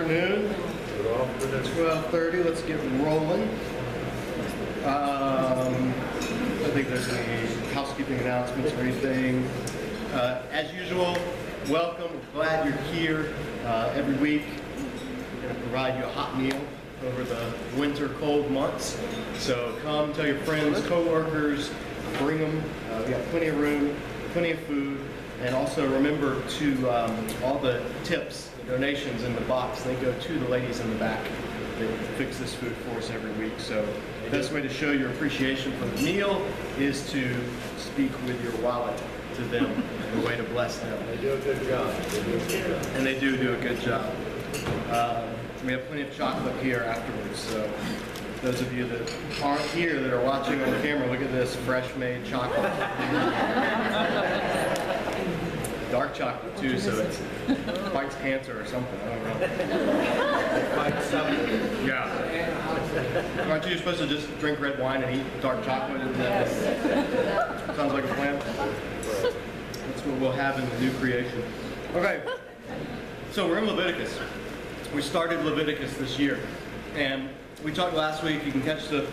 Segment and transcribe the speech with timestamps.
[0.00, 0.54] afternoon.
[1.40, 2.44] It's 12:30.
[2.44, 3.42] Let's get rolling.
[4.86, 5.92] Um,
[6.64, 9.46] I think there's any housekeeping announcements or anything.
[10.14, 11.18] Uh, as usual,
[11.68, 12.10] welcome.
[12.32, 13.34] Glad you're here
[13.66, 14.44] uh, every week.
[15.34, 16.58] We're going to provide you a hot meal
[17.04, 18.98] over the winter cold months.
[19.36, 21.70] So come, tell your friends, coworkers,
[22.18, 22.64] bring them.
[22.90, 23.94] Uh, we got plenty of room,
[24.32, 24.98] plenty of food.
[25.42, 30.38] And also remember to um, all the tips, donations in the box, they go to
[30.38, 31.22] the ladies in the back
[31.78, 33.58] that fix this food for us every week.
[33.58, 33.86] So
[34.24, 36.46] the best way to show your appreciation for the meal
[36.78, 37.34] is to
[37.78, 38.96] speak with your wallet
[39.36, 39.82] to them,
[40.14, 41.06] the way to bless them.
[41.06, 41.94] They do a good job.
[42.10, 42.86] They do a good job.
[42.94, 44.14] And they do do a good job.
[44.90, 45.26] Uh,
[45.64, 47.70] we have plenty of chocolate here afterwards, so
[48.42, 51.94] those of you that aren't here that are watching on camera, look at this fresh
[51.96, 52.72] made chocolate.
[55.90, 57.12] Dark chocolate too, so it
[57.92, 59.00] fights cancer or something.
[59.00, 60.74] I don't know.
[60.76, 61.86] Fight something.
[61.86, 63.48] Yeah.
[63.48, 66.00] Aren't you supposed to just drink red wine and eat dark chocolate?
[66.00, 68.38] And then sounds like a plan.
[68.38, 71.42] That's what we'll have in the new creation.
[71.94, 72.22] Okay.
[73.32, 74.16] So we're in Leviticus.
[74.94, 76.38] We started Leviticus this year,
[76.94, 77.28] and
[77.64, 78.44] we talked last week.
[78.44, 79.04] You can catch the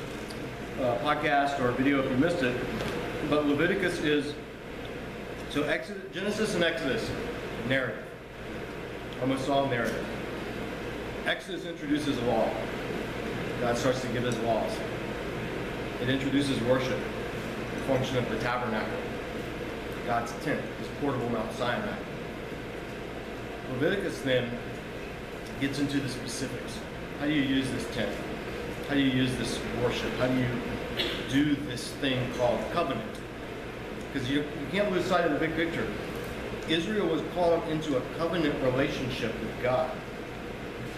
[0.80, 2.55] uh, podcast or video if you missed it.
[3.30, 4.33] But Leviticus is
[5.50, 7.09] so Exodus, Genesis and Exodus,
[7.67, 8.03] narrative.
[9.22, 10.06] Almost all narrative.
[11.26, 12.50] Exodus introduces a law.
[13.62, 14.72] God starts to give his laws.
[16.02, 17.00] It introduces worship,
[17.73, 19.00] the function of the tabernacle,
[20.06, 21.98] God's tent, his portable Mount Sinai.
[23.72, 24.50] Leviticus then
[25.59, 26.80] gets into the specifics.
[27.20, 28.16] How do you use this tent?
[28.88, 30.11] How do you use this worship?
[30.14, 30.48] How do you
[31.30, 33.17] do this thing called covenant?
[34.11, 35.87] Because you, you can't lose sight of the big picture.
[36.67, 39.89] Israel was called into a covenant relationship with God.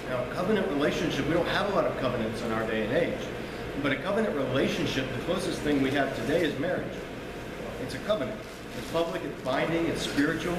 [0.09, 2.94] Now, a covenant relationship, we don't have a lot of covenants in our day and
[2.94, 3.28] age.
[3.84, 6.94] But a covenant relationship, the closest thing we have today is marriage.
[7.84, 8.39] It's a covenant.
[8.78, 10.57] It's public, it's binding, it's spiritual,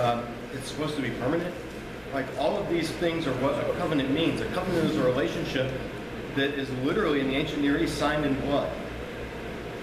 [0.00, 1.54] um, it's supposed to be permanent.
[2.12, 4.40] Like all of these things are what a covenant means.
[4.40, 5.72] A covenant is a relationship
[6.36, 8.70] that is literally in the ancient Near East signed in blood.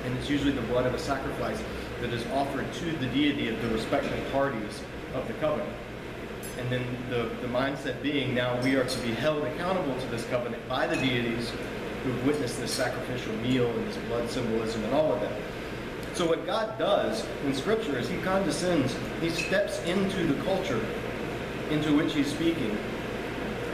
[0.06, 1.62] And it's usually the blood of a sacrifice
[2.02, 4.82] that is offered to the deity of the respective parties
[5.14, 5.72] of the covenant.
[6.58, 10.26] And then the, the mindset being now we are to be held accountable to this
[10.26, 11.52] covenant by the deities
[12.04, 15.40] who've witnessed this sacrificial meal and this blood symbolism and all of that.
[16.14, 20.84] So what God does in Scripture is He condescends, He steps into the culture
[21.70, 22.78] into which He's speaking,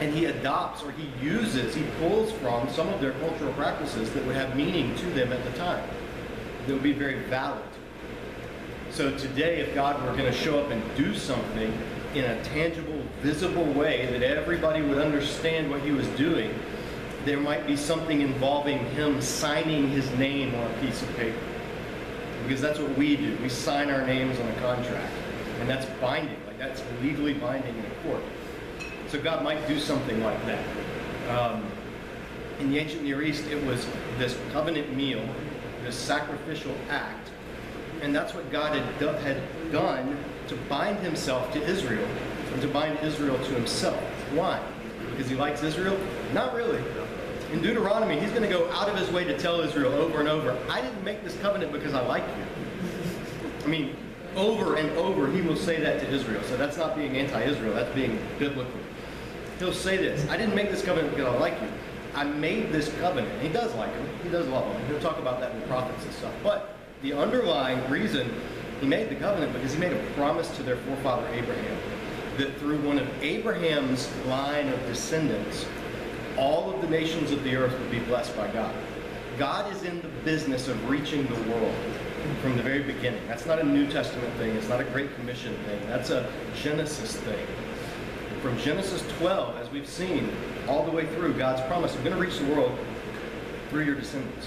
[0.00, 4.24] and He adopts or He uses, He pulls from some of their cultural practices that
[4.24, 5.82] would have meaning to them at the time,
[6.66, 7.64] that would be very valid.
[8.90, 11.72] So today, if God were going to show up and do something
[12.14, 16.58] in a tangible, visible way that everybody would understand what He was doing,
[17.24, 21.38] there might be something involving Him signing His name on a piece of paper
[22.42, 23.36] because that's what we do.
[23.42, 25.12] We sign our names on a contract,
[25.60, 26.38] and that's binding.
[26.46, 28.22] Like that's legally binding in a court.
[29.08, 30.64] So God might do something like that.
[31.28, 31.64] Um,
[32.58, 35.22] in the ancient Near East, it was this covenant meal,
[35.84, 37.30] this sacrificial act,
[38.02, 39.40] and that's what God had, do, had
[39.72, 40.16] done
[40.48, 42.06] to bind Himself to Israel
[42.52, 44.02] and to bind Israel to Himself.
[44.32, 44.60] Why?
[45.10, 45.98] Because He likes Israel?
[46.32, 46.82] Not really.
[47.52, 50.28] In Deuteronomy, he's going to go out of his way to tell Israel over and
[50.28, 52.44] over, I didn't make this covenant because I like you.
[53.64, 53.96] I mean,
[54.36, 56.42] over and over, he will say that to Israel.
[56.44, 58.78] So that's not being anti-Israel, that's being biblical.
[59.58, 61.68] He'll say this, I didn't make this covenant because I like you.
[62.14, 63.40] I made this covenant.
[63.40, 64.08] He does like him.
[64.22, 64.86] He does love him.
[64.86, 66.34] He'll talk about that in the prophets and stuff.
[66.42, 68.32] But the underlying reason
[68.80, 71.78] he made the covenant because he made a promise to their forefather Abraham
[72.36, 75.66] that through one of Abraham's line of descendants,
[76.36, 78.72] all of the nations of the earth would be blessed by God.
[79.38, 81.74] God is in the business of reaching the world
[82.42, 83.26] from the very beginning.
[83.26, 84.54] That's not a New Testament thing.
[84.56, 85.80] It's not a Great Commission thing.
[85.88, 86.30] That's a
[86.62, 87.46] Genesis thing.
[88.42, 90.30] From Genesis 12, as we've seen,
[90.68, 92.76] all the way through, God's promise, I'm going to reach the world
[93.70, 94.46] through your descendants.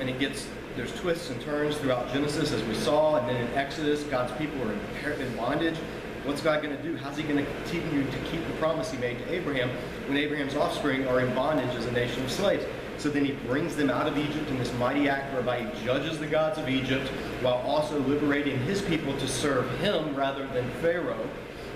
[0.00, 3.52] And it gets, there's twists and turns throughout Genesis, as we saw, and then in
[3.54, 4.72] Exodus, God's people are
[5.12, 5.76] in bondage.
[6.24, 6.96] What's God going to do?
[6.96, 9.68] How's he going to continue to keep the promise he made to Abraham
[10.06, 12.64] when Abraham's offspring are in bondage as a nation of slaves?
[12.96, 16.18] So then he brings them out of Egypt in this mighty act whereby he judges
[16.18, 17.08] the gods of Egypt
[17.42, 21.28] while also liberating his people to serve him rather than Pharaoh.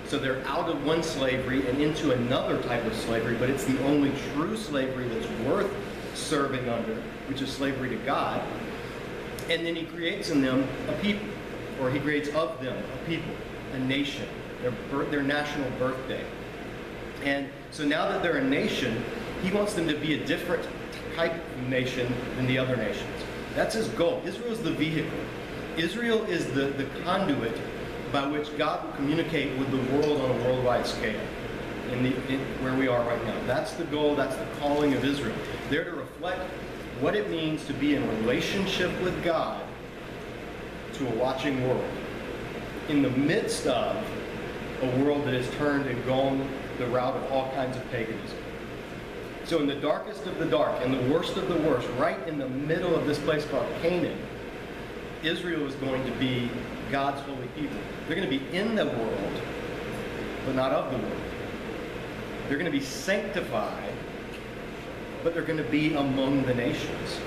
[0.07, 3.81] So they're out of one slavery and into another type of slavery, but it's the
[3.85, 5.71] only true slavery that's worth
[6.15, 6.95] serving under,
[7.27, 8.41] which is slavery to God.
[9.49, 11.27] And then he creates in them a people,
[11.81, 13.33] or he creates of them a people,
[13.73, 14.27] a nation,
[14.61, 16.23] their, birth, their national birthday.
[17.23, 19.03] And so now that they're a nation,
[19.41, 20.67] he wants them to be a different
[21.15, 23.09] type of nation than the other nations.
[23.55, 24.21] That's his goal.
[24.25, 25.19] Israel is the vehicle.
[25.77, 27.59] Israel is the, the conduit
[28.11, 31.19] by which God will communicate with the world on a worldwide scale
[31.91, 33.35] in the, in where we are right now.
[33.47, 35.35] That's the goal, that's the calling of Israel.
[35.69, 36.41] They're to reflect
[36.99, 39.61] what it means to be in relationship with God
[40.93, 41.85] to a watching world.
[42.89, 43.95] In the midst of
[44.81, 46.47] a world that has turned and gone
[46.77, 48.37] the route of all kinds of paganism.
[49.45, 52.37] So in the darkest of the dark, in the worst of the worst, right in
[52.37, 54.17] the middle of this place called Canaan,
[55.23, 56.49] Israel is going to be
[56.91, 57.77] God's holy people.
[58.07, 59.41] They're going to be in the world,
[60.45, 61.21] but not of the world.
[62.47, 63.93] They're going to be sanctified,
[65.23, 67.19] but they're going to be among the nations.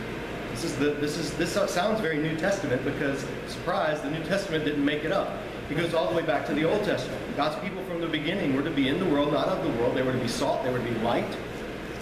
[0.51, 4.65] This is the this is this sounds very New Testament because surprise, the New Testament
[4.65, 5.39] didn't make it up.
[5.71, 7.21] It goes all the way back to the Old Testament.
[7.37, 9.97] God's people from the beginning were to be in the world, not of the world.
[9.97, 10.63] They were to be salt.
[10.65, 11.31] They were to be light.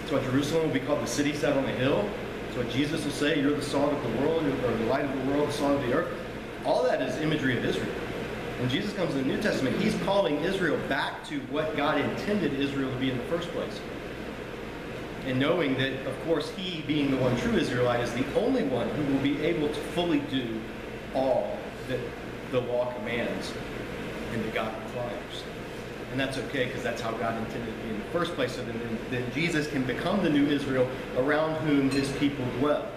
[0.01, 2.09] That's why Jerusalem will be called the city set on the hill.
[2.47, 5.13] That's what Jesus will say, "You're the salt of the world, or the light of
[5.17, 6.09] the world, the salt of the earth."
[6.65, 7.95] All that is imagery of Israel.
[8.59, 12.53] When Jesus comes in the New Testament, he's calling Israel back to what God intended
[12.59, 13.81] Israel to be in the first place.
[15.31, 18.89] And knowing that, of course, he, being the one true Israelite, is the only one
[18.89, 20.61] who will be able to fully do
[21.15, 21.57] all
[21.87, 22.01] that
[22.51, 23.53] the law commands
[24.33, 25.45] and that God requires.
[26.11, 28.57] And that's okay because that's how God intended to be in the first place.
[28.57, 32.91] So then, then Jesus can become the new Israel around whom his people dwell.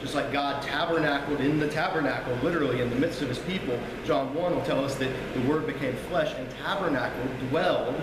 [0.00, 4.34] Just like God tabernacled in the tabernacle, literally in the midst of his people, John
[4.34, 7.94] 1 will tell us that the Word became flesh and tabernacled, dwelled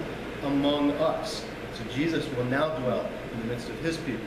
[0.44, 1.44] among us.
[1.84, 4.26] So Jesus will now dwell in the midst of his people.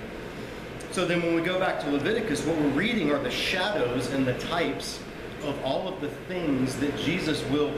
[0.91, 4.27] So then when we go back to Leviticus, what we're reading are the shadows and
[4.27, 5.01] the types
[5.43, 7.71] of all of the things that Jesus will,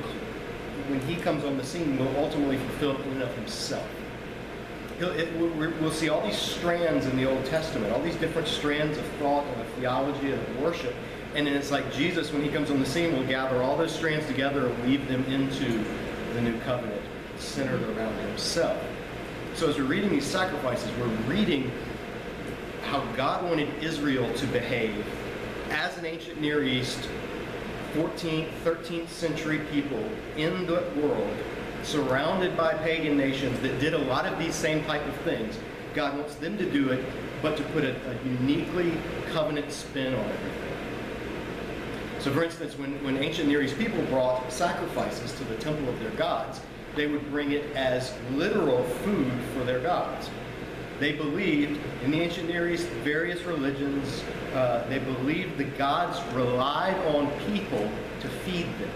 [0.88, 3.86] when he comes on the scene, will ultimately fulfill in of himself
[5.00, 9.04] it, we'll see all these strands in the Old Testament, all these different strands of
[9.20, 10.94] thought and of theology and of worship.
[11.34, 13.94] And then it's like Jesus, when he comes on the scene, will gather all those
[13.94, 15.84] strands together and weave them into
[16.34, 17.02] the new covenant
[17.36, 18.82] centered around himself.
[19.58, 21.72] So as we're reading these sacrifices, we're reading
[22.84, 25.04] how God wanted Israel to behave
[25.70, 27.08] as an ancient Near East
[27.94, 31.36] 14th, 13th century people in the world
[31.82, 35.58] surrounded by pagan nations that did a lot of these same type of things.
[35.92, 37.04] God wants them to do it,
[37.42, 38.92] but to put a, a uniquely
[39.32, 40.62] covenant spin on everything.
[42.20, 45.98] So for instance, when, when ancient Near East people brought sacrifices to the temple of
[45.98, 46.60] their gods,
[46.98, 50.28] they would bring it as literal food for their gods.
[50.98, 56.96] They believed, in the ancient Near East, various religions, uh, they believed the gods relied
[57.14, 57.88] on people
[58.20, 58.90] to feed them.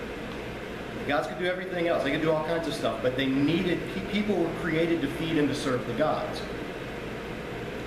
[0.99, 2.03] The gods could do everything else.
[2.03, 3.79] They could do all kinds of stuff, but they needed,
[4.11, 6.43] people were created to feed and to serve the gods.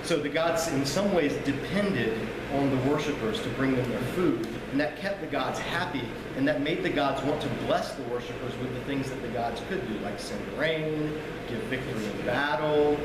[0.02, 2.18] So the gods, in some ways, depended
[2.54, 4.48] on the worshippers to bring them their food.
[4.70, 6.02] And that kept the gods happy,
[6.36, 9.28] and that made the gods want to bless the worshippers with the things that the
[9.28, 11.12] gods could do, like send rain,
[11.48, 12.98] give victory in battle,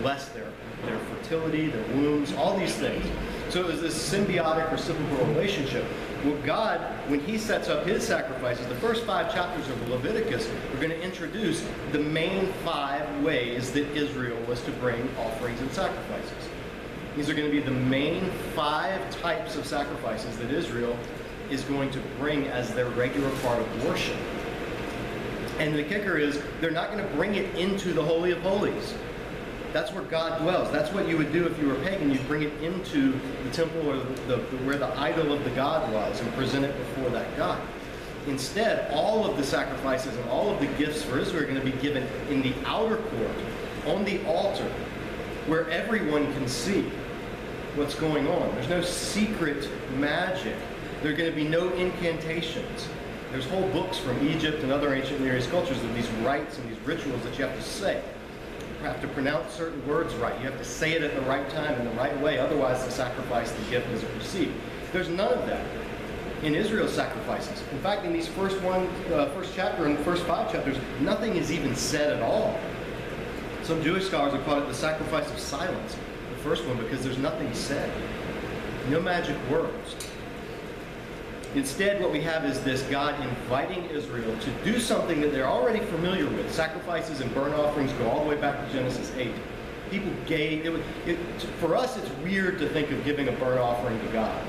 [0.00, 0.48] bless their,
[0.86, 3.04] their fertility, their wombs, all these things.
[3.50, 5.84] So it was this symbiotic reciprocal relationship
[6.24, 10.76] well, God, when he sets up his sacrifices, the first five chapters of Leviticus are
[10.76, 16.48] going to introduce the main five ways that Israel was to bring offerings and sacrifices.
[17.16, 20.96] These are going to be the main five types of sacrifices that Israel
[21.50, 24.16] is going to bring as their regular part of worship.
[25.58, 28.94] And the kicker is, they're not going to bring it into the Holy of Holies.
[29.74, 30.70] That's where God dwells.
[30.72, 32.10] That's what you would do if you were pagan.
[32.10, 33.12] You'd bring it into
[33.44, 36.76] the temple or the, the, where the idol of the god was and present it
[36.76, 37.60] before that god.
[38.26, 41.64] Instead, all of the sacrifices and all of the gifts for Israel are going to
[41.64, 43.36] be given in the outer court,
[43.86, 44.70] on the altar,
[45.46, 46.90] where everyone can see
[47.74, 48.54] what's going on.
[48.54, 50.56] There's no secret magic.
[51.02, 52.88] There are going to be no incantations.
[53.30, 56.70] There's whole books from Egypt and other ancient Near East cultures of these rites and
[56.70, 58.02] these rituals that you have to say
[58.80, 60.38] You have to pronounce certain words right.
[60.38, 62.38] You have to say it at the right time in the right way.
[62.38, 64.52] Otherwise, the sacrifice, the gift isn't received.
[64.92, 65.64] There's none of that
[66.42, 67.62] in Israel's sacrifices.
[67.72, 71.36] In fact, in these first one, uh, first chapter and the first five chapters, nothing
[71.36, 72.58] is even said at all.
[73.62, 75.96] Some Jewish scholars have called it the sacrifice of silence,
[76.42, 77.90] first one, because there's nothing said.
[78.90, 79.96] No magic words.
[81.54, 85.80] Instead, what we have is this God inviting Israel to do something that they're already
[85.80, 86.52] familiar with.
[86.52, 89.30] Sacrifices and burnt offerings go all the way back to Genesis 8.
[89.90, 91.18] People gave, it, it,
[91.60, 94.42] for us, it's weird to think of giving a burnt offering to God.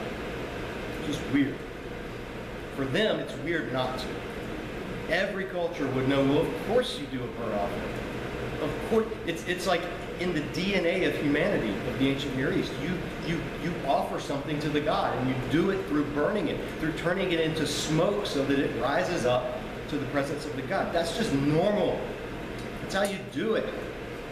[1.00, 1.56] It's just weird.
[2.78, 4.08] For them, it's weird not to.
[5.10, 7.94] Every culture would know, well, of course you do a burnt offering.
[8.62, 9.82] Of course, it's, it's like
[10.24, 12.72] in the DNA of humanity of the ancient Near East.
[12.82, 16.60] You, you, you offer something to the god, and you do it through burning it,
[16.80, 20.62] through turning it into smoke so that it rises up to the presence of the
[20.62, 20.94] god.
[20.94, 22.00] That's just normal.
[22.82, 23.72] That's how you do it.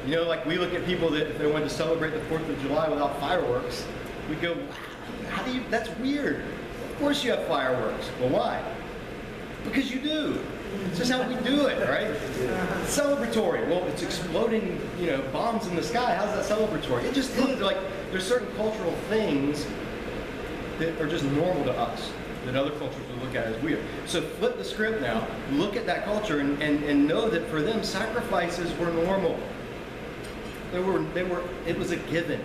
[0.07, 2.50] You know, like we look at people that if they wanted to celebrate the 4th
[2.50, 3.86] of July without fireworks,
[4.29, 6.41] we go, wow, how do you, that's weird.
[6.89, 8.10] Of course you have fireworks.
[8.19, 8.63] Well, why?
[9.65, 10.39] Because you do.
[10.88, 12.08] It's just how we do it, right?
[12.08, 13.68] It's celebratory.
[13.68, 16.16] Well, it's exploding, you know, bombs in the sky.
[16.16, 17.04] How's that celebratory?
[17.04, 17.60] It just is.
[17.60, 17.78] Like,
[18.12, 19.66] there's certain cultural things
[20.80, 22.12] that are just normal to us
[22.46, 23.84] that other cultures would look at as weird.
[24.08, 25.28] So flip the script now.
[25.51, 29.40] Look at that culture and, and, and know that for them, sacrifices were normal.
[30.72, 32.42] They were, they were, it was a given.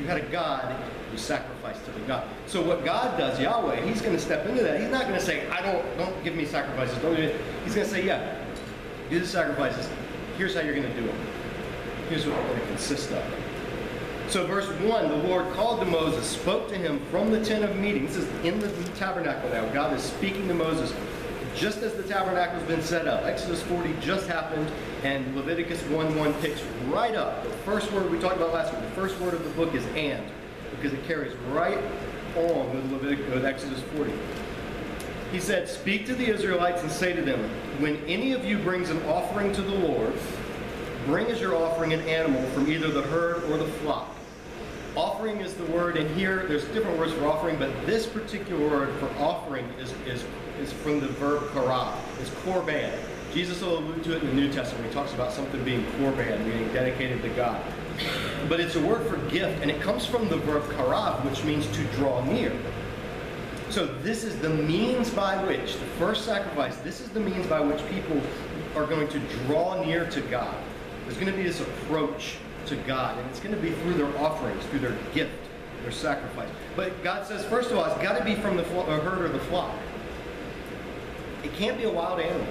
[0.00, 0.74] You had a God,
[1.12, 2.28] you sacrificed to the God.
[2.46, 4.80] So what God does, Yahweh, He's going to step into that.
[4.80, 7.40] He's not going to say, "I don't, don't give me sacrifices." Don't do it.
[7.64, 8.44] He's going to say, "Yeah,
[9.10, 9.88] do the sacrifices.
[10.36, 11.16] Here's how you're going to do them.
[12.08, 13.24] Here's what they're going to consist of."
[14.28, 17.76] So verse one, the Lord called to Moses, spoke to him from the tent of
[17.76, 18.06] meeting.
[18.06, 19.66] This is in the tabernacle now.
[19.72, 20.92] God is speaking to Moses
[21.54, 23.24] just as the tabernacle has been set up.
[23.24, 24.70] Exodus 40 just happened,
[25.06, 27.44] and Leviticus 1:1 picks right up.
[27.44, 29.86] The first word we talked about last week, the first word of the book is
[29.94, 30.24] and,
[30.72, 31.78] because it carries right
[32.36, 34.12] on with Leviticus, with Exodus 40.
[35.30, 37.38] He said, Speak to the Israelites and say to them,
[37.78, 40.12] When any of you brings an offering to the Lord,
[41.06, 44.12] bring as your offering an animal from either the herd or the flock.
[44.96, 48.94] Offering is the word, and here there's different words for offering, but this particular word
[48.98, 50.24] for offering is, is,
[50.60, 51.94] is from the verb karah.
[52.20, 52.98] is korban.
[53.32, 54.86] Jesus will allude to it in the New Testament.
[54.86, 57.60] He talks about something being korban, meaning dedicated to God.
[58.48, 61.66] But it's a word for gift, and it comes from the verb karav, which means
[61.68, 62.52] to draw near.
[63.70, 67.60] So this is the means by which, the first sacrifice, this is the means by
[67.60, 68.20] which people
[68.74, 70.54] are going to draw near to God.
[71.04, 74.18] There's going to be this approach to God, and it's going to be through their
[74.18, 75.32] offerings, through their gift,
[75.82, 76.48] their sacrifice.
[76.74, 79.28] But God says, first of all, it's got to be from the uh, herd or
[79.28, 79.74] the flock.
[81.44, 82.46] It can't be a wild animal.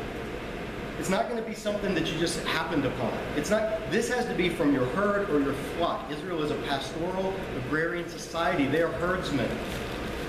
[0.99, 3.13] It's not going to be something that you just happened upon.
[3.35, 3.91] It's not.
[3.91, 6.09] This has to be from your herd or your flock.
[6.09, 7.33] Israel is a pastoral,
[7.65, 8.65] agrarian society.
[8.65, 9.49] They are herdsmen.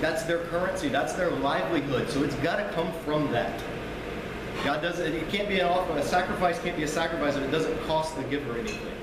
[0.01, 0.89] That's their currency.
[0.89, 2.09] That's their livelihood.
[2.09, 3.61] So it's got to come from that.
[4.63, 5.13] God doesn't.
[5.13, 5.97] It can't be an offer.
[5.97, 8.93] A sacrifice can't be a sacrifice if it doesn't cost the giver anything.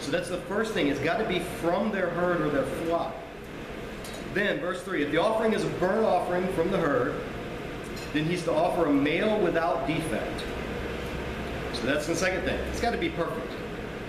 [0.00, 0.88] So that's the first thing.
[0.88, 3.14] It's got to be from their herd or their flock.
[4.34, 7.14] Then, verse 3 if the offering is a burnt offering from the herd,
[8.12, 10.42] then he's to offer a male without defect.
[11.80, 12.58] So that's the second thing.
[12.70, 13.50] It's got to be perfect.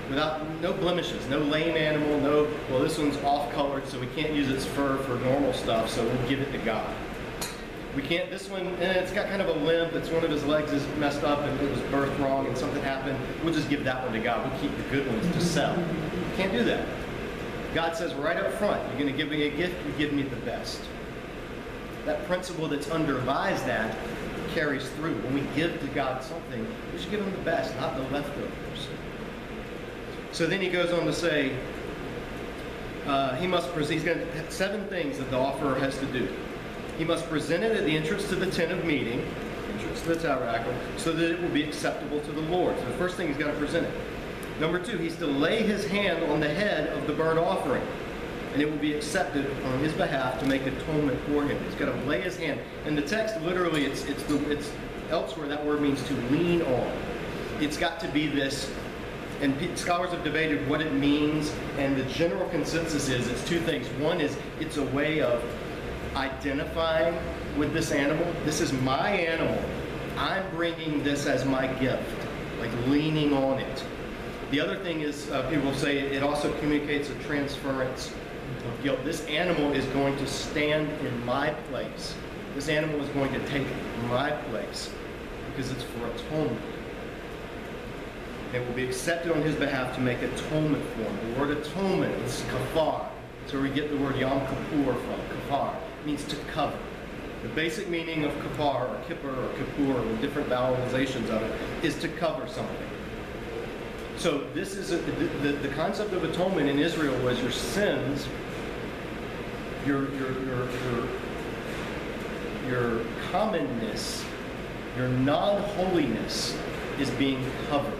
[0.09, 4.33] Without no blemishes, no lame animal, no, well, this one's off colored, so we can't
[4.33, 6.93] use its fur for normal stuff, so we'll give it to God.
[7.95, 10.43] We can't, this one, eh, it's got kind of a limp, it's one of his
[10.43, 13.17] legs is messed up and it was birthed wrong and something happened.
[13.41, 14.49] We'll just give that one to God.
[14.49, 15.75] We'll keep the good ones to sell.
[16.35, 16.85] Can't do that.
[17.73, 20.23] God says right up front, you're going to give me a gift, you give me
[20.23, 20.81] the best.
[22.05, 23.95] That principle that's underlies that
[24.53, 25.15] carries through.
[25.15, 28.87] When we give to God something, we should give him the best, not the leftovers.
[30.31, 31.55] So then he goes on to say,
[33.05, 36.27] uh, he must present, he's going to seven things that the offerer has to do.
[36.97, 39.25] He must present it at the entrance to the tent of meeting,
[39.73, 42.77] entrance to the tabernacle, so that it will be acceptable to the Lord.
[42.77, 43.93] So the first thing he's got to present it.
[44.59, 47.81] Number two, he's to lay his hand on the head of the burnt offering,
[48.53, 51.61] and it will be accepted on his behalf to make atonement for him.
[51.65, 52.59] He's got to lay his hand.
[52.85, 54.71] And the text, literally, it's it's the it's
[55.09, 56.97] elsewhere that word means to lean on.
[57.59, 58.71] It's got to be this
[59.41, 63.87] and scholars have debated what it means, and the general consensus is it's two things.
[63.99, 65.43] One is it's a way of
[66.15, 67.17] identifying
[67.57, 68.25] with this animal.
[68.45, 69.59] This is my animal.
[70.15, 72.03] I'm bringing this as my gift,
[72.59, 73.83] like leaning on it.
[74.51, 78.13] The other thing is, uh, people say it also communicates a transference
[78.57, 79.03] of guilt.
[79.03, 82.15] This animal is going to stand in my place.
[82.55, 83.67] This animal is going to take
[84.09, 84.89] my place
[85.47, 86.61] because it's for atonement.
[88.53, 91.33] It will be accepted on his behalf to make atonement for him.
[91.33, 93.07] The word atonement is kafar.
[93.51, 95.49] Where we get the word Yom Kippur from.
[95.49, 96.77] Kafar means to cover.
[97.43, 101.95] The basic meaning of kafar or kippur or kippur, the different vowelizations of it, is
[101.99, 102.87] to cover something.
[104.21, 108.27] So this is a, the, the, concept of atonement in Israel was your sins,
[109.83, 111.07] your your your your,
[112.69, 114.23] your commonness,
[114.95, 116.55] your non-holiness
[116.99, 117.97] is being covered.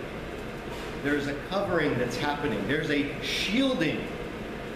[1.02, 2.68] There's a covering that's happening.
[2.68, 4.06] There's a shielding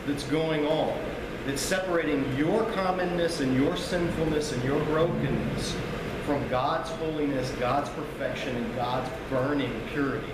[0.08, 1.00] that's going on
[1.46, 5.78] that's separating your commonness and your sinfulness and your brokenness
[6.26, 10.26] from God's holiness, God's perfection, and God's burning purity.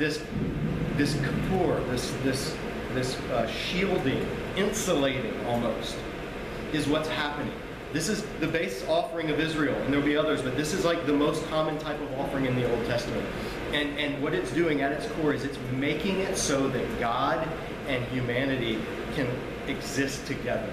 [0.00, 0.22] This,
[0.96, 2.56] this kapur, this, this,
[2.94, 4.26] this uh, shielding,
[4.56, 5.96] insulating almost,
[6.72, 7.52] is what's happening.
[7.92, 11.06] This is the base offering of Israel, and there'll be others, but this is like
[11.06, 13.26] the most common type of offering in the Old Testament.
[13.72, 17.46] And, and what it's doing at its core is it's making it so that God
[17.88, 18.80] and humanity
[19.14, 19.28] can
[19.66, 20.72] exist together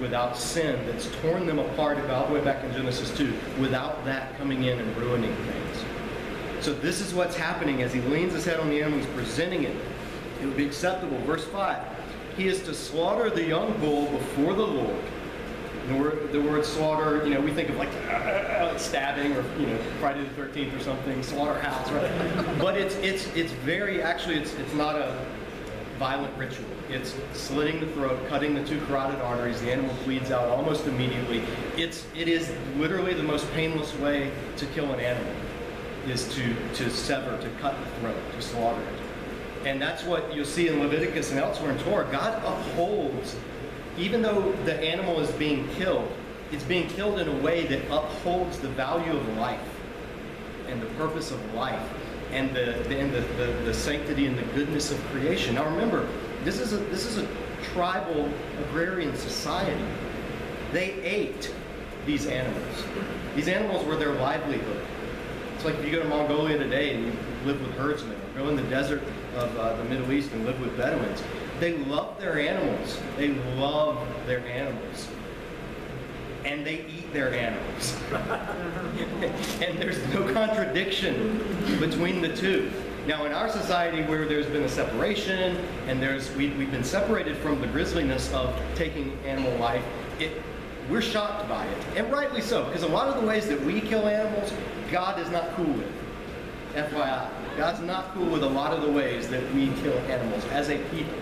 [0.00, 4.64] without sin that's torn them apart about way back in Genesis 2, without that coming
[4.64, 5.97] in and ruining things.
[6.60, 9.64] So this is what's happening as he leans his head on the animal, he's presenting
[9.64, 9.76] it.
[10.40, 11.18] It would be acceptable.
[11.18, 11.82] Verse 5.
[12.36, 15.04] He is to slaughter the young bull before the Lord.
[15.88, 19.44] The word, the word slaughter, you know, we think of like, uh, like stabbing or,
[19.58, 22.58] you know, Friday the 13th or something, slaughterhouse, right?
[22.58, 25.26] but it's, it's, it's very, actually, it's, it's not a
[25.98, 26.66] violent ritual.
[26.88, 29.60] It's slitting the throat, cutting the two carotid arteries.
[29.60, 31.42] The animal bleeds out almost immediately.
[31.76, 35.32] It's, it is literally the most painless way to kill an animal,
[36.10, 39.66] is to, to sever, to cut the throat, to slaughter it.
[39.66, 42.08] And that's what you'll see in Leviticus and elsewhere in Torah.
[42.10, 43.36] God upholds
[43.98, 46.10] even though the animal is being killed,
[46.52, 49.60] it's being killed in a way that upholds the value of life
[50.68, 51.82] and the purpose of life
[52.30, 55.56] and the, and the, the, the sanctity and the goodness of creation.
[55.56, 56.08] Now remember,
[56.44, 57.28] this is a, this is a
[57.72, 59.84] tribal agrarian society.
[60.72, 61.52] They ate
[62.06, 62.84] these animals.
[63.34, 64.86] These animals were their livelihood.
[65.58, 67.12] It's like if you go to Mongolia today and you
[67.44, 69.02] live with herdsmen, or go in the desert
[69.34, 71.20] of uh, the Middle East and live with Bedouins.
[71.58, 72.96] They love their animals.
[73.16, 75.08] They love their animals.
[76.44, 77.96] And they eat their animals.
[79.60, 81.38] and there's no contradiction
[81.80, 82.70] between the two.
[83.08, 85.56] Now, in our society where there's been a separation
[85.88, 89.82] and there's we, we've been separated from the grisliness of taking animal life,
[90.20, 90.40] it,
[90.90, 91.84] we're shocked by it.
[91.96, 94.52] And rightly so, because a lot of the ways that we kill animals,
[94.90, 95.92] God is not cool with.
[96.74, 97.28] FYI.
[97.56, 100.78] God's not cool with a lot of the ways that we kill animals as a
[100.90, 101.18] people.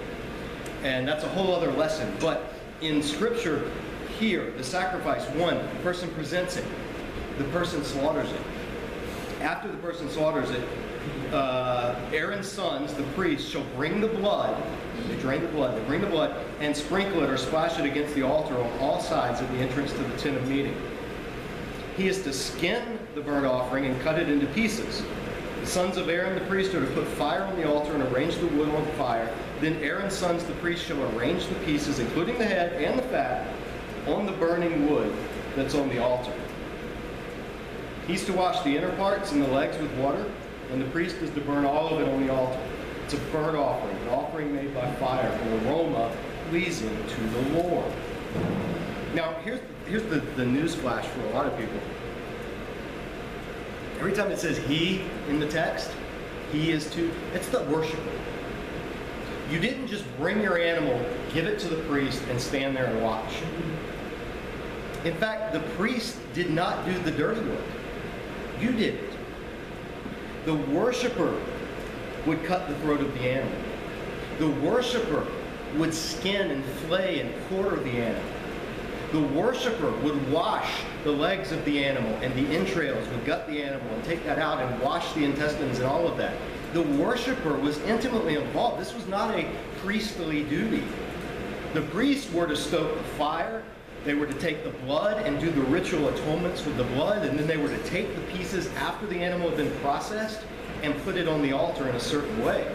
[0.82, 2.14] And that's a whole other lesson.
[2.20, 3.70] But in Scripture,
[4.18, 6.64] here, the sacrifice, one, the person presents it,
[7.38, 8.40] the person slaughters it.
[9.40, 10.66] After the person slaughters it,
[11.32, 14.60] uh, Aaron's sons, the priests, shall bring the blood,
[15.08, 18.14] they drain the blood, they bring the blood, and sprinkle it or splash it against
[18.14, 20.76] the altar on all sides at the entrance to the tent of meeting.
[21.96, 25.02] He is to skin the burnt offering and cut it into pieces.
[25.60, 28.36] The sons of Aaron the priest are to put fire on the altar and arrange
[28.36, 29.32] the wood on the fire.
[29.60, 33.52] Then Aaron's sons the priest shall arrange the pieces, including the head and the fat,
[34.06, 35.12] on the burning wood
[35.54, 36.32] that's on the altar.
[38.06, 40.30] He's to wash the inner parts and the legs with water,
[40.70, 42.60] and the priest is to burn all of it on the altar.
[43.04, 46.10] It's a burnt offering, an offering made by fire, an aroma
[46.50, 47.92] pleasing to the Lord.
[49.14, 51.78] Now, here's, here's the, the news flash for a lot of people.
[53.98, 55.90] Every time it says he in the text,
[56.52, 58.10] he is to, it's the worshiper.
[59.50, 61.00] You didn't just bring your animal,
[61.32, 63.32] give it to the priest, and stand there and watch.
[65.04, 67.60] In fact, the priest did not do the dirty work.
[68.60, 69.15] You did it.
[70.46, 71.36] The worshiper
[72.24, 73.58] would cut the throat of the animal.
[74.38, 75.26] The worshiper
[75.76, 78.22] would skin and flay and quarter the animal.
[79.10, 80.70] The worshiper would wash
[81.02, 84.38] the legs of the animal and the entrails, would gut the animal and take that
[84.38, 86.36] out and wash the intestines and all of that.
[86.74, 88.80] The worshiper was intimately involved.
[88.80, 90.84] This was not a priestly duty.
[91.74, 93.64] The priests were to stoke the fire,
[94.06, 97.38] they were to take the blood and do the ritual atonements with the blood, and
[97.38, 100.40] then they were to take the pieces after the animal had been processed
[100.82, 102.72] and put it on the altar in a certain way.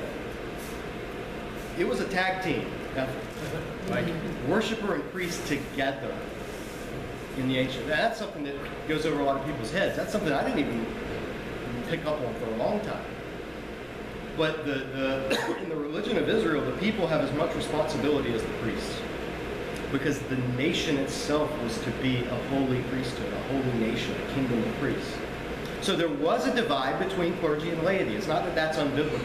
[1.79, 3.23] It was a tag team effort.
[3.89, 4.05] Like
[4.47, 6.13] worshiper and priest together
[7.37, 7.87] in the ancient.
[7.87, 8.55] That's something that
[8.87, 9.95] goes over a lot of people's heads.
[9.95, 10.85] That's something I didn't even
[11.87, 13.03] pick up on for a long time.
[14.37, 18.41] But the, the, in the religion of Israel, the people have as much responsibility as
[18.41, 19.01] the priests.
[19.91, 24.63] Because the nation itself was to be a holy priesthood, a holy nation, a kingdom
[24.63, 25.17] of priests.
[25.81, 28.15] So there was a divide between clergy and laity.
[28.15, 29.19] It's not that that's unbiblical.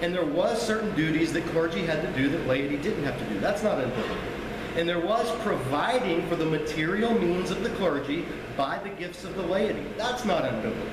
[0.00, 3.24] And there was certain duties that clergy had to do that laity didn't have to
[3.26, 3.38] do.
[3.40, 4.16] That's not unbiblical.
[4.76, 8.24] And there was providing for the material means of the clergy
[8.56, 9.84] by the gifts of the laity.
[9.96, 10.88] That's not unbiblical.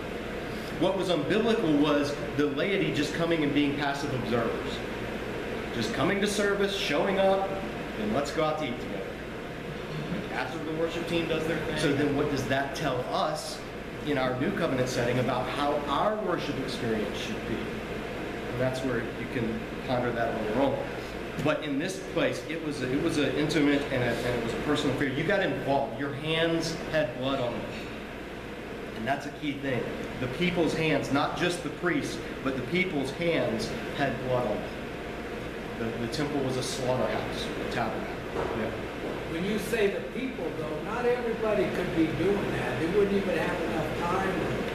[0.80, 4.74] What was unbiblical was the laity just coming and being passive observers.
[5.76, 7.50] Just coming to service, showing up,
[8.02, 9.06] and let's go out to eat together.
[10.34, 11.78] After the worship team does their thing.
[11.78, 13.60] So then what does that tell us
[14.06, 17.56] in our new covenant setting about how our worship experience should be?
[17.56, 20.80] And that's where you can ponder that on your own.
[21.44, 24.44] But in this place, it was a, it was an intimate and, a, and it
[24.44, 25.10] was a personal affair.
[25.10, 26.00] You got involved.
[26.00, 27.62] Your hands had blood on them.
[28.96, 29.84] And that's a key thing.
[30.22, 34.70] The people's hands, not just the priests, but the people's hands had blood on it.
[35.80, 38.16] The, the temple was a slaughterhouse, a tabernacle.
[38.36, 38.72] Yeah.
[39.32, 42.80] When you say the people, though, not everybody could be doing that.
[42.80, 44.66] They wouldn't even have enough time.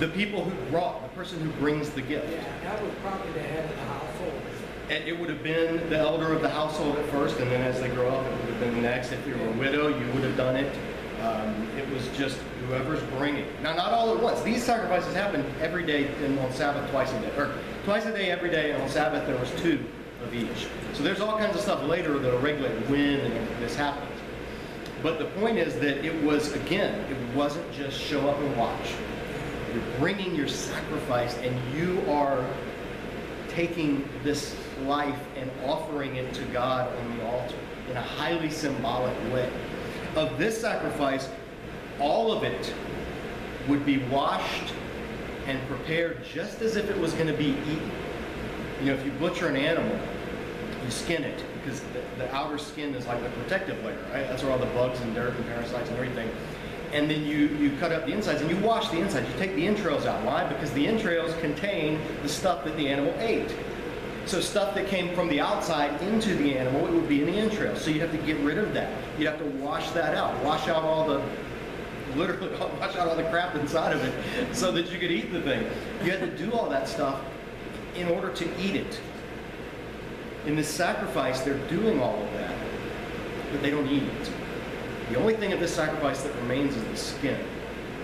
[0.00, 2.30] The people who brought, the person who brings the gift.
[2.30, 4.42] Yeah, that was probably the head of the household.
[4.90, 7.80] And it would have been the elder of the household at first, and then as
[7.80, 9.12] they grow up, it would have been the next.
[9.12, 10.74] If you were a widow, you would have done it.
[11.22, 13.46] Um, it was just whoever's bringing.
[13.62, 14.40] Now, not all at once.
[14.42, 18.30] These sacrifices happened every day and on Sabbath twice a day, or twice a day
[18.30, 19.84] every day, and on Sabbath there was two
[20.22, 20.66] of each.
[20.94, 23.20] So there's all kinds of stuff later that'll regulate when
[23.60, 24.10] this happens.
[25.02, 28.92] But the point is that it was again, it wasn't just show up and watch.
[29.72, 32.44] You're bringing your sacrifice, and you are
[33.48, 37.56] taking this life and offering it to God on the altar
[37.90, 39.50] in a highly symbolic way.
[40.16, 41.28] Of this sacrifice,
[42.00, 42.74] all of it
[43.68, 44.72] would be washed
[45.46, 47.90] and prepared just as if it was going to be eaten.
[48.80, 49.98] You know, if you butcher an animal,
[50.84, 54.26] you skin it because the, the outer skin is like the protective layer, right?
[54.28, 56.30] That's where all the bugs and dirt and parasites and everything.
[56.92, 59.28] And then you, you cut up the insides and you wash the insides.
[59.28, 60.24] You take the entrails out.
[60.24, 60.44] Why?
[60.44, 63.54] Because the entrails contain the stuff that the animal ate.
[64.24, 67.38] So stuff that came from the outside into the animal, it would be in the
[67.38, 67.82] entrails.
[67.82, 68.90] So you'd have to get rid of that.
[69.18, 70.42] You'd have to wash that out.
[70.44, 71.22] Wash out all the,
[72.14, 72.48] literally
[72.80, 75.66] wash out all the crap inside of it so that you could eat the thing.
[76.04, 77.20] You had to do all that stuff
[77.98, 79.00] in order to eat it.
[80.46, 82.54] In this sacrifice, they're doing all of that,
[83.52, 84.30] but they don't eat it.
[85.10, 87.40] The only thing of this sacrifice that remains is the skin.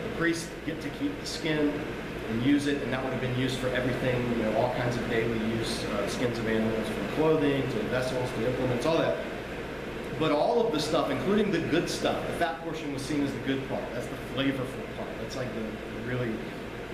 [0.02, 1.72] The priests get to keep the skin
[2.30, 4.96] and use it, and that would have been used for everything, you know, all kinds
[4.96, 9.16] of daily use, uh, skins of animals, from clothing to vessels to implements, all that.
[10.18, 13.33] But all of the stuff, including the good stuff, the fat portion was seen as
[13.33, 13.83] the good part.
[13.92, 15.09] That's the flavorful part.
[15.20, 16.33] That's like the, the really,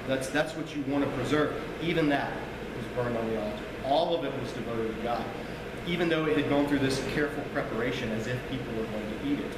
[0.09, 1.63] that's that's what you want to preserve.
[1.83, 2.33] Even that
[2.81, 3.63] was burned on the altar.
[3.85, 5.25] All of it was devoted to God,
[5.87, 9.27] even though it had gone through this careful preparation as if people were going to
[9.27, 9.53] eat it.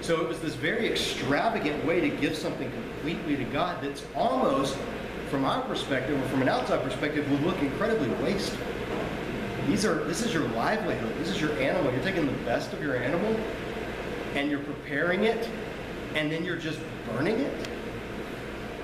[0.00, 4.76] So it was this very extravagant way to give something completely to God that's almost,
[5.30, 8.66] from our perspective or from an outside perspective, would look incredibly wasteful.
[9.66, 11.16] These are this is your livelihood.
[11.18, 11.90] This is your animal.
[11.90, 13.34] You're taking the best of your animal
[14.34, 15.48] and you're preparing it
[16.14, 16.78] and then you're just
[17.10, 17.63] burning it.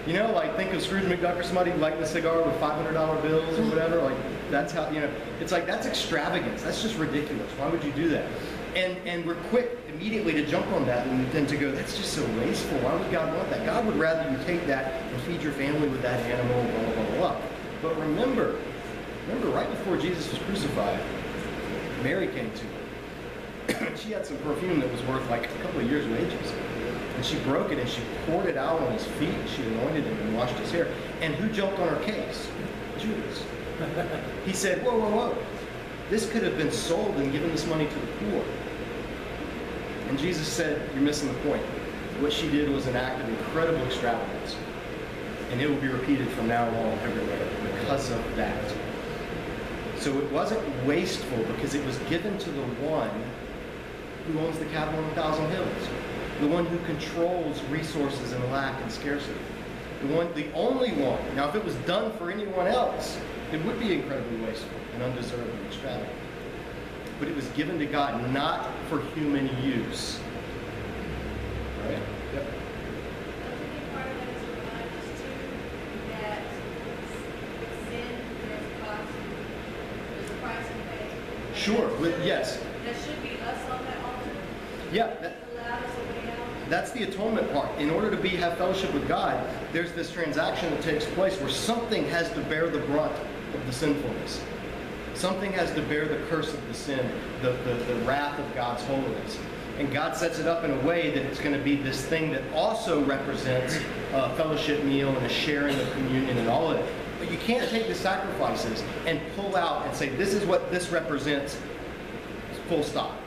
[0.07, 3.59] You know, like think of Scrooge McDuck or somebody lighting a cigar with $500 bills
[3.59, 4.01] or whatever.
[4.01, 4.17] Like
[4.51, 5.11] that's how you know.
[5.41, 6.63] It's like that's extravagance.
[6.63, 7.51] That's just ridiculous.
[7.59, 8.27] Why would you do that?
[8.75, 12.15] And and we're quick immediately to jump on that and then to go, that's just
[12.15, 12.79] so wasteful.
[12.79, 13.67] Why would God want that?
[13.67, 17.05] God would rather you take that and feed your family with that animal, blah blah
[17.05, 17.41] blah blah.
[17.83, 18.59] But remember,
[19.27, 21.01] remember right before Jesus was crucified,
[22.03, 23.97] Mary came to him.
[23.97, 26.53] she had some perfume that was worth like a couple of years' wages.
[27.21, 29.35] And she broke it and she poured it out on his feet.
[29.55, 30.89] She anointed him and washed his hair.
[31.21, 32.49] And who jumped on her case?
[32.99, 33.45] Judas.
[34.47, 35.39] he said, Whoa, whoa, whoa.
[36.09, 38.43] This could have been sold and given this money to the poor.
[40.09, 41.61] And Jesus said, You're missing the point.
[42.23, 44.57] What she did was an act of incredible extravagance.
[45.51, 48.65] And it will be repeated from now on everywhere because of that.
[49.99, 53.11] So it wasn't wasteful because it was given to the one
[54.27, 55.89] who owns the cattle on a thousand hills
[56.41, 59.39] the one who controls resources and lack and scarcity.
[60.03, 61.21] The one, the only one.
[61.37, 63.19] Now, if it was done for anyone else,
[63.53, 66.17] it would be incredibly wasteful and undeserved and extravagant.
[67.19, 70.19] But it was given to God not for human use.
[71.85, 71.99] Right?
[72.33, 72.47] Yep.
[81.55, 81.95] Sure.
[81.99, 82.59] With, yes.
[82.87, 84.31] That should be us on that altar.
[84.91, 85.09] Yeah.
[85.21, 86.60] That, Allow us a way out.
[86.71, 87.69] That's the atonement part.
[87.81, 91.51] In order to be have fellowship with God, there's this transaction that takes place where
[91.51, 93.13] something has to bear the brunt
[93.55, 94.41] of the sinfulness.
[95.15, 97.11] Something has to bear the curse of the sin,
[97.43, 99.37] the, the, the wrath of God's holiness.
[99.79, 102.31] And God sets it up in a way that it's going to be this thing
[102.31, 103.77] that also represents
[104.13, 106.87] a fellowship meal and a sharing of communion and all of it.
[107.19, 110.91] But you can't take the sacrifices and pull out and say, this is what this
[110.91, 111.59] represents,
[112.69, 113.20] full stop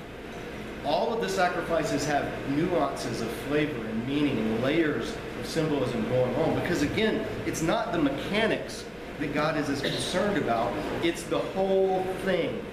[0.85, 6.35] all of the sacrifices have nuances of flavor and meaning and layers of symbolism going
[6.35, 8.85] on because again it's not the mechanics
[9.19, 10.73] that god is as concerned about.
[11.03, 12.63] It's the whole thing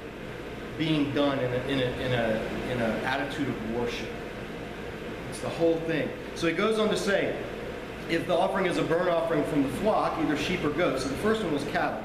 [0.79, 4.09] being done in an in a, in a, in a attitude of worship.
[5.29, 6.09] It's the whole thing.
[6.35, 7.37] So he goes on to say
[8.09, 11.09] if the offering is a burnt offering from the flock either sheep or goats so
[11.09, 12.03] the first one was cattle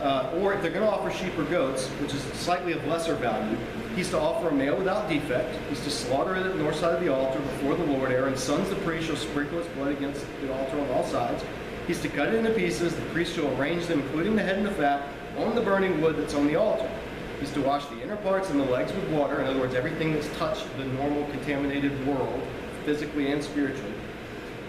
[0.00, 3.14] Uh, or if they're going to offer sheep or goats, which is slightly of lesser
[3.14, 3.56] value,
[3.94, 5.56] he's to offer a male without defect.
[5.68, 8.10] He's to slaughter it at the north side of the altar before the Lord.
[8.10, 11.44] Aaron's sons, the priest, shall sprinkle its blood against the altar on all sides.
[11.86, 12.94] He's to cut it into pieces.
[12.94, 16.16] The priest shall arrange them, including the head and the fat, on the burning wood
[16.16, 16.90] that's on the altar.
[17.38, 19.40] He's to wash the inner parts and the legs with water.
[19.40, 22.40] In other words, everything that's touched the normal contaminated world,
[22.84, 23.94] physically and spiritually.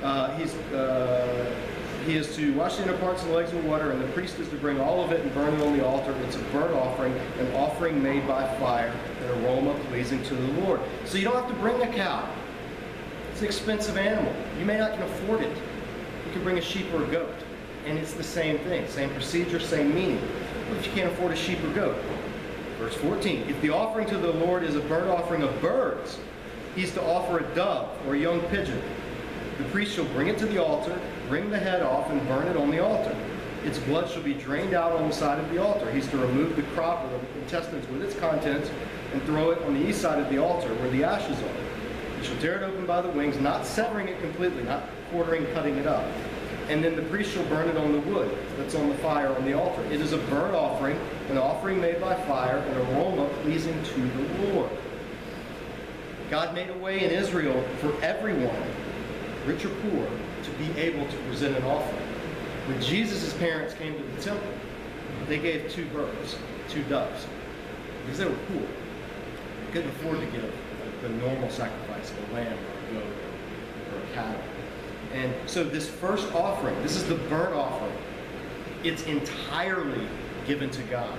[0.02, 1.56] Uh, he's, uh,
[2.06, 4.50] he is to wash the inner parts the legs with water, and the priest is
[4.50, 6.14] to bring all of it and burn it on the altar.
[6.24, 10.82] It's a burnt offering, an offering made by fire, an aroma pleasing to the Lord.
[11.06, 12.28] So you don't have to bring a cow.
[13.32, 14.34] It's an expensive animal.
[14.60, 15.58] You may not can afford it.
[16.26, 17.36] You can bring a sheep or a goat,
[17.86, 20.20] and it's the same thing, same procedure, same meaning.
[20.70, 21.98] What if you can't afford a sheep or goat?
[22.80, 26.20] Verse 14, if the offering to the Lord is a burnt offering of birds,
[26.76, 28.82] he's to offer a dove or a young pigeon.
[29.58, 32.58] The priest shall bring it to the altar, wring the head off, and burn it
[32.58, 33.16] on the altar.
[33.66, 35.90] Its blood shall be drained out on the side of the altar.
[35.92, 38.70] He's to remove the crop or the intestines with its contents
[39.14, 42.20] and throw it on the east side of the altar where the ashes are.
[42.20, 45.78] He shall tear it open by the wings, not severing it completely, not quartering, cutting
[45.78, 46.06] it up.
[46.70, 49.46] And then the priest shall burn it on the wood that's on the fire on
[49.46, 49.84] the altar.
[49.86, 54.54] It is a burnt offering, an offering made by fire, an aroma pleasing to the
[54.54, 54.72] Lord.
[56.30, 58.64] God made a way in Israel for everyone,
[59.46, 60.08] rich or poor,
[60.44, 62.08] to be able to present an offering.
[62.68, 64.48] When Jesus' parents came to the temple,
[65.28, 66.38] they gave two birds,
[66.70, 67.26] two doves,
[68.04, 68.62] because they were poor.
[68.62, 70.54] They couldn't afford to give
[71.02, 73.14] the normal sacrifice of a lamb or a goat
[73.94, 74.42] or a cattle.
[75.14, 77.96] And so this first offering, this is the burnt offering,
[78.84, 80.08] it's entirely
[80.48, 81.18] given to God.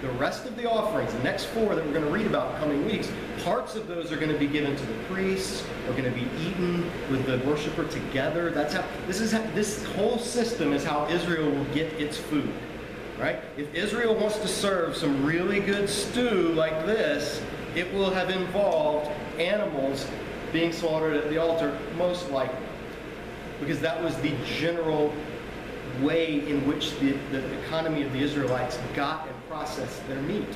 [0.00, 2.60] The rest of the offerings, the next four that we're going to read about in
[2.60, 3.10] coming weeks,
[3.42, 6.28] parts of those are going to be given to the priests, are going to be
[6.38, 8.50] eaten with the worshiper together.
[8.50, 12.52] That's how this is how, this whole system is how Israel will get its food.
[13.18, 13.38] Right?
[13.56, 17.40] If Israel wants to serve some really good stew like this,
[17.74, 20.06] it will have involved animals
[20.52, 22.56] being slaughtered at the altar, most likely.
[23.60, 25.14] Because that was the general
[26.00, 30.48] way in which the, the economy of the Israelites got and processed their meat.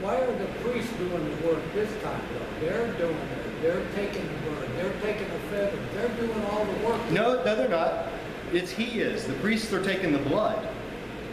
[0.00, 2.66] Why are the priests doing the work this time though?
[2.66, 6.86] They're doing it, they're taking the bird, they're taking the feather, they're doing all the
[6.86, 7.10] work.
[7.10, 8.06] No, no, they're not.
[8.52, 9.26] It's he is.
[9.26, 10.68] The priests are taking the blood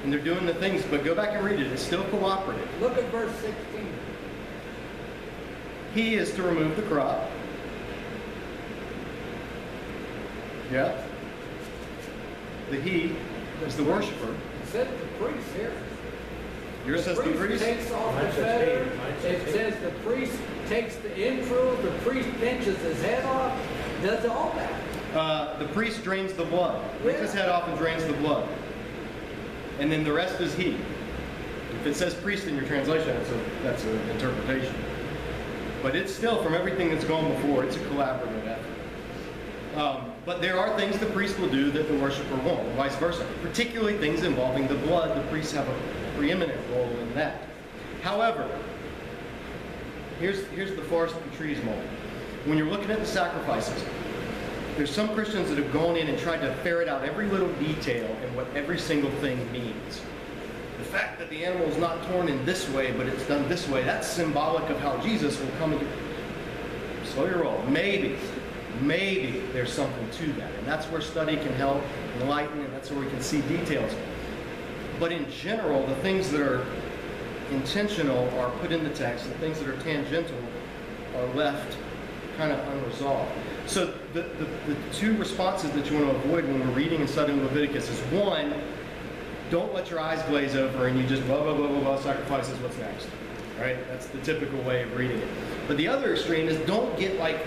[0.03, 1.71] and they're doing the things, but go back and read it.
[1.71, 2.67] It's still cooperative.
[2.81, 3.93] Look at verse sixteen.
[5.93, 7.29] He is to remove the crop.
[10.71, 11.05] Yeah.
[12.71, 13.15] The he
[13.63, 14.33] is the worshiper.
[14.63, 15.71] It says the priest here.
[16.85, 17.63] Yours says the priest.
[17.63, 18.89] takes off the Mine feather.
[19.21, 23.59] says It says the priest takes the intro, the priest pinches his head off,
[24.03, 24.81] does all that.
[25.15, 28.47] Uh, the priest drains the blood, rips his head off and drains the blood.
[29.79, 30.77] And then the rest is he.
[31.79, 34.75] If it says priest in your translation, that's, a, that's an interpretation.
[35.81, 39.77] But it's still, from everything that's gone before, it's a collaborative effort.
[39.77, 42.95] Um, but there are things the priest will do that the worshiper won't, and vice
[42.95, 43.25] versa.
[43.41, 47.41] Particularly things involving the blood, the priests have a preeminent role in that.
[48.01, 48.49] However,
[50.19, 51.89] here's, here's the forest and trees moment.
[52.45, 53.83] When you're looking at the sacrifices,
[54.77, 58.05] there's some Christians that have gone in and tried to ferret out every little detail
[58.23, 60.01] and what every single thing means.
[60.77, 63.67] The fact that the animal is not torn in this way, but it's done this
[63.69, 65.87] way, that's symbolic of how Jesus will come and
[67.05, 67.63] slow your roll.
[67.69, 68.17] Maybe,
[68.81, 70.53] maybe there's something to that.
[70.55, 71.81] And that's where study can help
[72.19, 73.93] enlighten, and that's where we can see details.
[74.99, 76.65] But in general, the things that are
[77.51, 80.37] intentional are put in the text, and things that are tangential
[81.15, 81.77] are left
[82.37, 83.31] kind of unresolved.
[83.65, 87.09] So the, the, the two responses that you want to avoid when we're reading and
[87.09, 88.53] studying Leviticus is one,
[89.49, 92.57] don't let your eyes glaze over and you just blah, blah, blah, blah, blah, sacrifices,
[92.59, 93.07] what's next?
[93.59, 93.77] Right?
[93.87, 95.27] That's the typical way of reading it.
[95.67, 97.39] But the other extreme is don't get like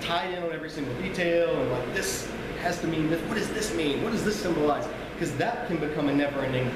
[0.00, 3.20] tied in on every single detail and like this has to mean this.
[3.22, 4.02] What does this mean?
[4.02, 4.86] What does this symbolize?
[5.20, 6.72] Because that can become a never-ending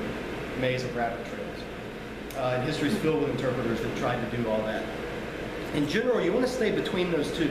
[0.61, 2.37] maze of rabbit trails.
[2.37, 4.85] Uh, and history's filled with interpreters that tried to do all that.
[5.73, 7.51] In general, you want to stay between those two.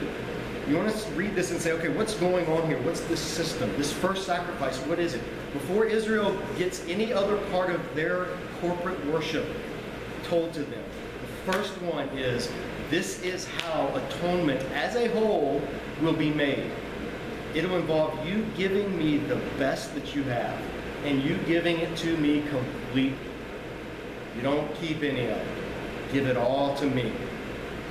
[0.68, 2.80] You want to read this and say, okay, what's going on here?
[2.82, 3.76] What's this system?
[3.76, 5.22] This first sacrifice, what is it?
[5.52, 8.28] Before Israel gets any other part of their
[8.60, 9.48] corporate worship
[10.28, 10.84] told to them,
[11.20, 12.48] the first one is
[12.88, 15.60] this is how atonement as a whole
[16.00, 16.70] will be made.
[17.52, 20.56] It'll involve you giving me the best that you have
[21.04, 23.14] and you giving it to me completely.
[24.36, 25.46] You don't keep any of it.
[26.12, 27.12] Give it all to me.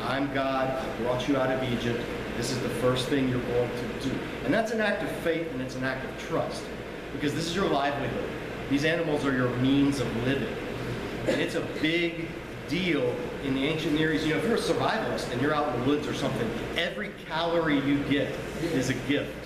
[0.02, 0.68] I'm God.
[0.70, 2.02] I brought you out of Egypt.
[2.36, 4.16] This is the first thing you're going to do.
[4.44, 6.64] And that's an act of faith and it's an act of trust
[7.14, 8.30] because this is your livelihood.
[8.70, 10.54] These animals are your means of living.
[11.28, 12.28] And it's a big
[12.68, 14.26] deal in the ancient Near East.
[14.26, 17.12] You know, if you're a survivalist and you're out in the woods or something, every
[17.28, 19.43] calorie you get is a gift.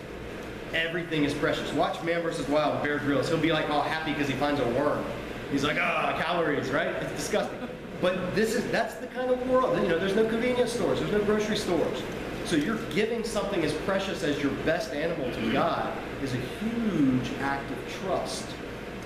[0.73, 1.71] Everything is precious.
[1.73, 2.47] Watch Man vs.
[2.47, 3.30] Wild Bear Grylls.
[3.30, 5.03] He'll be like all happy because he finds a worm.
[5.51, 6.88] He's like, ah, calories, right?
[6.88, 7.58] It's disgusting.
[8.01, 9.82] But this is that's the kind of world.
[9.82, 12.03] You know, there's no convenience stores, there's no grocery stores.
[12.45, 15.91] So you're giving something as precious as your best animal to God
[16.23, 18.45] is a huge act of trust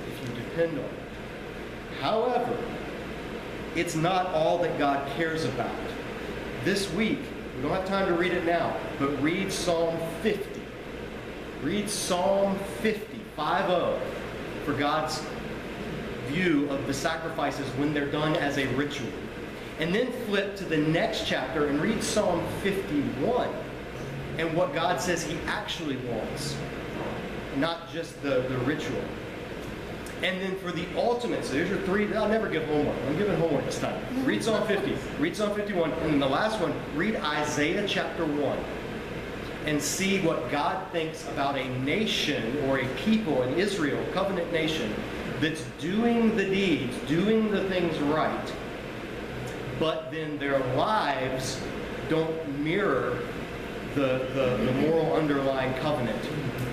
[0.07, 0.91] if you depend on it.
[1.99, 2.57] However,
[3.75, 5.75] it's not all that God cares about.
[6.63, 7.19] This week,
[7.55, 10.60] we don't have time to read it now, but read Psalm 50.
[11.63, 13.99] Read Psalm 50, 5
[14.65, 15.23] for God's
[16.25, 19.11] view of the sacrifices when they're done as a ritual.
[19.79, 23.47] And then flip to the next chapter and read Psalm 51
[24.39, 26.57] and what God says He actually wants,
[27.57, 29.03] not just the, the ritual.
[30.23, 32.97] And then for the ultimate, so here's your three, I'll never give homework.
[33.07, 34.01] I'm giving homework this time.
[34.25, 38.57] Read Psalm 50, read Psalm 51, and then the last one, read Isaiah chapter 1
[39.65, 44.93] and see what God thinks about a nation or a people, an Israel, covenant nation,
[45.39, 48.53] that's doing the deeds, doing the things right,
[49.79, 51.59] but then their lives
[52.09, 53.19] don't mirror
[53.95, 56.21] the, the, the moral underlying covenant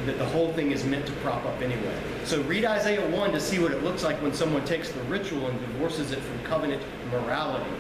[0.07, 1.95] that the whole thing is meant to prop up anyway.
[2.25, 5.47] So read Isaiah 1 to see what it looks like when someone takes the ritual
[5.49, 7.71] and divorces it from covenant morality.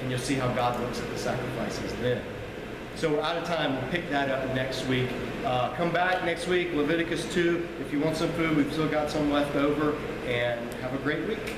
[0.00, 2.22] And you'll see how God looks at the sacrifices then.
[2.98, 3.80] So we're out of time.
[3.80, 5.08] We'll pick that up next week.
[5.44, 7.68] Uh, come back next week, Leviticus 2.
[7.80, 9.96] If you want some food, we've still got some left over.
[10.26, 11.54] And have a great week.